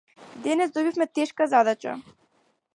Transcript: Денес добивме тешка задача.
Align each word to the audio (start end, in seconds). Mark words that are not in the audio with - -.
Денес 0.43 0.71
добивме 0.77 1.05
тешка 1.15 1.45
задача. 1.53 1.91